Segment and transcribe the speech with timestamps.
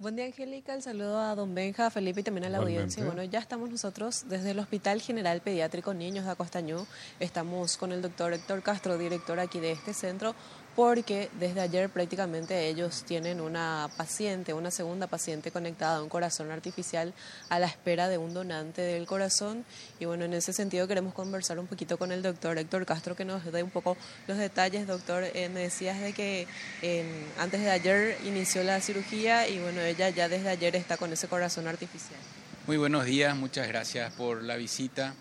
[0.00, 0.72] Buen día, Angélica.
[0.72, 3.04] El saludo a don Benja, Felipe y también a la audiencia.
[3.04, 6.86] Bueno, ya estamos nosotros desde el Hospital General Pediátrico Niños de Acostañú.
[7.18, 10.34] Estamos con el doctor Héctor Castro, director aquí de este centro,
[10.76, 16.50] porque desde ayer prácticamente ellos tienen una paciente, una segunda paciente conectada a un corazón
[16.50, 17.12] artificial
[17.48, 19.64] a la espera de un donante del corazón.
[19.98, 23.24] Y bueno, en ese sentido queremos conversar un poquito con el doctor Héctor Castro que
[23.24, 23.96] nos dé un poco
[24.26, 24.86] los detalles.
[24.86, 26.46] Doctor, eh, me decías de que
[26.82, 27.04] eh,
[27.38, 31.28] antes de ayer inició la cirugía y bueno, ella ya desde ayer está con ese
[31.28, 32.20] corazón artificial.
[32.66, 35.14] Muy buenos días, muchas gracias por la visita.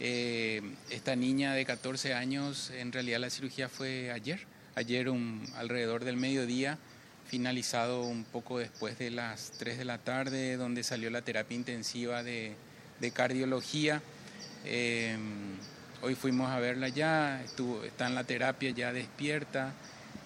[0.00, 4.40] Eh, esta niña de 14 años, en realidad la cirugía fue ayer,
[4.74, 5.08] ayer
[5.56, 6.78] alrededor del mediodía,
[7.26, 12.22] finalizado un poco después de las 3 de la tarde, donde salió la terapia intensiva
[12.22, 12.54] de,
[13.12, 14.00] cardiología.
[14.64, 15.16] Eh,
[16.02, 19.74] hoy fuimos a verla ya, está en la terapia ya despierta.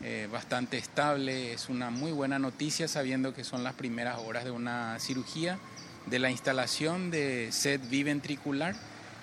[0.00, 1.52] Eh, bastante estable.
[1.52, 5.58] Es una muy buena noticia sabiendo que son las primeras horas de una cirugía,
[6.06, 8.76] de la instalación de set biventricular,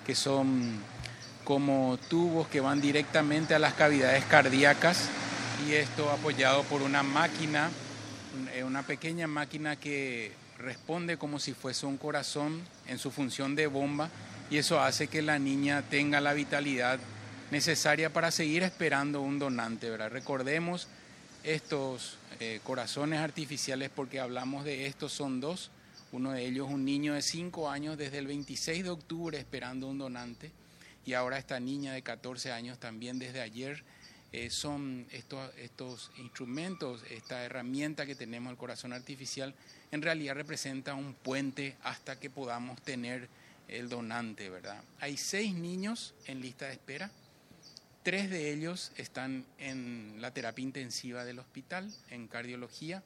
[0.04, 0.78] que son
[1.46, 5.08] como tubos que van directamente a las cavidades cardíacas
[5.64, 7.70] y esto apoyado por una máquina,
[8.52, 13.68] eh, una pequeña máquina que responde como si fuese un corazón en su función de
[13.68, 14.10] bomba
[14.50, 16.98] y eso hace que la niña tenga la vitalidad
[17.52, 19.88] necesaria para seguir esperando un donante.
[19.88, 20.10] ¿verdad?
[20.10, 20.88] Recordemos
[21.44, 25.70] estos eh, corazones artificiales porque hablamos de estos, son dos.
[26.10, 29.98] Uno de ellos, un niño de 5 años desde el 26 de octubre esperando un
[29.98, 30.50] donante
[31.06, 33.82] y ahora esta niña de 14 años también desde ayer.
[34.32, 39.54] Eh, son estos, estos instrumentos, esta herramienta que tenemos, el corazón artificial,
[39.92, 43.28] en realidad representa un puente hasta que podamos tener
[43.68, 44.82] el donante, ¿verdad?
[45.00, 47.10] Hay seis niños en lista de espera,
[48.06, 53.02] Tres de ellos están en la terapia intensiva del hospital, en cardiología.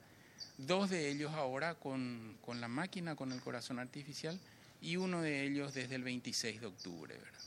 [0.59, 4.39] Dos de ellos ahora con, la máquina, con el corazón artificial,
[4.83, 7.15] y uno de ellos desde el 26 de octubre.
[7.15, 7.41] ¿verdad?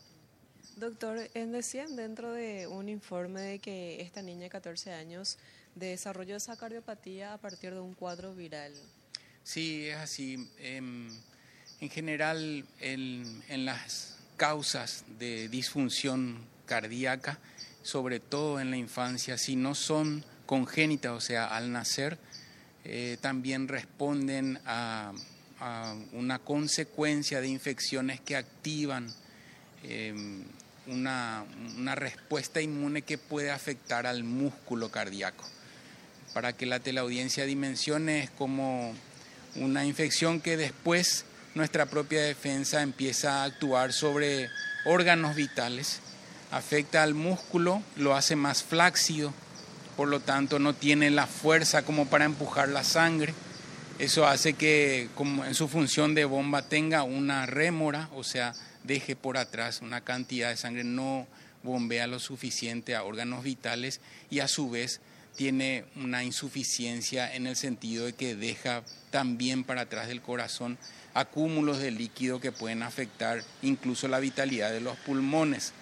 [0.75, 5.37] Doctor, decían dentro de un informe de que esta niña de 14 años
[5.75, 8.73] desarrolló esa cardiopatía a partir de un cuadro viral.
[9.43, 10.49] Sí, es así.
[10.57, 11.09] Em,
[11.79, 17.39] en, general, en, en las causas de disfunción cardíaca,
[17.83, 22.17] sobre todo en la infancia, si no son congénitas, o sea, al nacer,
[22.85, 25.13] eh, también responden a,
[26.11, 29.07] una consecuencia de infecciones que activan
[29.83, 30.43] em,
[30.87, 31.45] una,
[31.77, 35.45] una, respuesta inmune que puede afectar al músculo cardíaco.
[36.33, 38.93] Para que la teleaudiencia dimensione es como
[39.55, 44.49] una infección que después nuestra propia defensa empieza a actuar sobre
[44.85, 46.01] órganos vitales
[46.53, 49.33] afecta al músculo, lo hace más flácido,
[49.97, 53.33] por lo tanto no tiene la fuerza como para empujar la sangre.
[53.99, 59.15] Eso hace que como en su función de bomba tenga una rémora, o sea, deje
[59.15, 61.27] por atrás una cantidad de sangre, no
[61.61, 64.99] bombea lo suficiente a órganos vitales y a su vez
[65.35, 70.77] tiene una insuficiencia en el sentido de que deja también para atrás del corazón
[71.13, 75.73] acúmulos de líquido que pueden afectar incluso la vitalidad de los pulmones.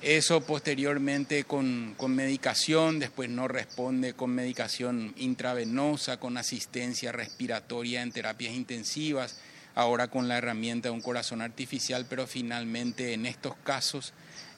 [0.00, 8.54] Eso posteriormente con, medicación, después no responde con medicación intravenosa, con asistencia respiratoria en terapias
[8.54, 9.40] intensivas,
[9.74, 14.12] ahora con la herramienta de un corazón artificial, pero finalmente en estos casos,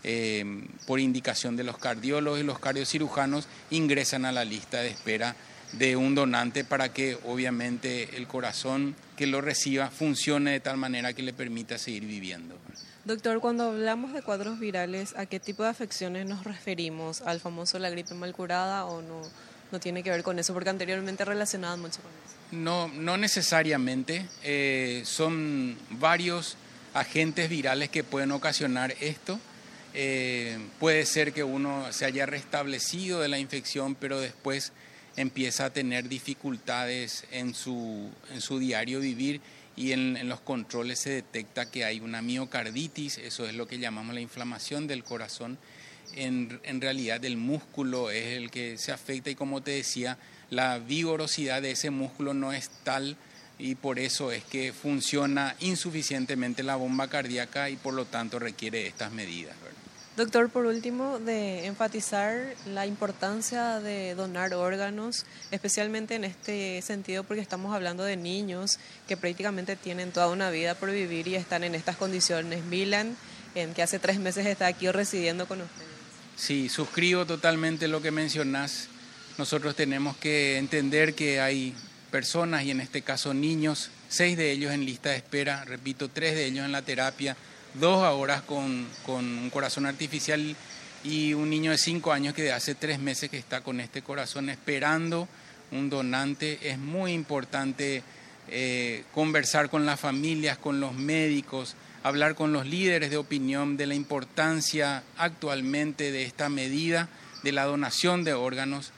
[0.05, 0.45] eh,
[0.87, 5.37] por indicación de los cardiólogos y los cardiocirujanos, ingresan a la lista de espera
[5.73, 11.15] de un donante para que obviamente el corazón que lo reciba funcione de tal manera
[11.15, 12.59] que le permita seguir viviendo.
[13.05, 17.23] Doctor, cuando hablamos de cuadros virales, ¿a qué tipo de afecciones nos referimos?
[17.23, 19.23] ¿Al famoso la gripe mal curada o no,
[19.73, 20.53] no tiene que ver con eso?
[20.53, 22.37] Porque anteriormente relacionaban mucho con eso.
[22.53, 24.27] No, no necesariamente.
[24.43, 26.57] Eh, son varios
[26.93, 29.41] agentes virales que pueden ocasionar esto.
[29.95, 34.73] Eh, puede ser que uno se haya restablecido de la infección, pero después
[35.17, 39.41] empieza a tener dificultades en su, en su diario vivir
[39.81, 44.15] y en, los controles se detecta que hay una miocarditis, eso es lo que llamamos
[44.15, 45.57] la inflamación del corazón.
[46.17, 50.19] En, en, realidad el músculo es el que se afecta y como te decía,
[50.51, 53.17] la vigorosidad de ese músculo no es tal
[53.59, 58.87] y por eso es que funciona insuficientemente la bomba cardíaca y por lo tanto requiere
[58.87, 59.57] estas medidas.
[60.17, 67.41] Doctor, por último, de enfatizar la importancia de donar órganos, especialmente en este sentido porque
[67.41, 71.75] estamos hablando de niños que prácticamente tienen toda una vida por vivir y están en
[71.75, 72.65] estas condiciones.
[72.65, 73.17] Milan,
[73.55, 75.89] en que hace tres meses está aquí residiendo con ustedes.
[76.37, 78.89] Sí, suscribo totalmente lo que mencionás.
[79.39, 81.75] Nosotros tenemos que entender que hay
[82.11, 86.35] personas y en este caso niños, seis de ellos en lista de espera, repito, tres
[86.35, 87.37] de ellos en la terapia,
[87.75, 90.57] dos ahora con, con un corazón artificial
[91.05, 94.03] y un niño de cinco años que de hace tres meses que está con este
[94.03, 95.29] corazón esperando
[95.73, 96.59] un donante.
[96.63, 98.03] Es muy importante
[98.49, 103.87] eh, conversar con las familias, con los médicos, hablar con los líderes de opinión de
[103.87, 107.09] la importancia actualmente de esta medida
[107.43, 108.93] de la donación de órganos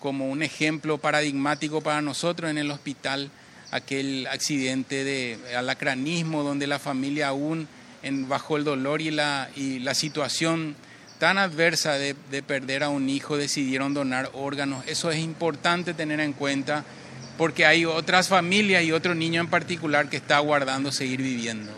[0.00, 3.30] como un ejemplo paradigmático para nosotros en el hospital,
[3.70, 7.66] aquel accidente de alacranismo donde la familia aún
[8.06, 10.76] en, bajo el dolor y la, y la situación
[11.18, 14.84] tan adversa de, de, perder a un hijo decidieron donar órganos.
[14.86, 16.84] Eso es importante tener en cuenta
[17.38, 21.72] porque hay otras familias y otro niño en particular que está aguardando seguir viviendo.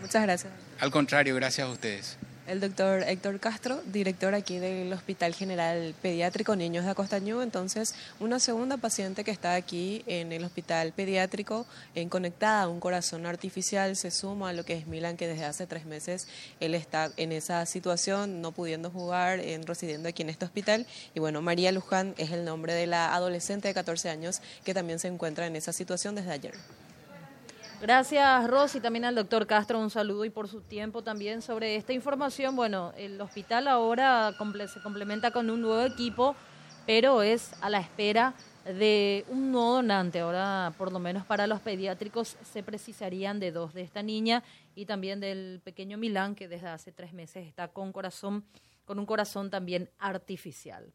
[0.00, 0.52] Muchas gracias.
[0.80, 2.18] Al contrario, gracias a ustedes.
[2.46, 7.40] El doctor Héctor Castro, director aquí del Hospital General Pediátrico Niños de Acostañú.
[7.40, 11.64] Entonces, una segunda paciente que está aquí en el Hospital Pediátrico,
[11.94, 15.46] en conectada a un corazón artificial, se suma a lo que es Milan, que desde
[15.46, 16.28] hace tres meses
[16.60, 20.86] él está en esa situación, no pudiendo jugar, en, residiendo aquí en este hospital.
[21.14, 24.98] Y bueno, María Luján es el nombre de la adolescente de 14 años que también
[24.98, 26.54] se encuentra en esa situación desde ayer.
[27.84, 31.92] Gracias, Rosy, también al doctor Castro un saludo y por su tiempo también sobre esta
[31.92, 32.56] información.
[32.56, 34.32] Bueno, el hospital ahora
[34.72, 36.34] se complementa con un nuevo equipo,
[36.86, 38.32] pero es a la espera
[38.64, 40.20] de un nuevo donante.
[40.20, 44.42] Ahora, por lo menos para los pediátricos, se precisarían de dos, de esta niña
[44.74, 48.46] y también del pequeño Milán, que desde hace tres meses está con corazón,
[48.86, 50.90] con un corazón también artificial.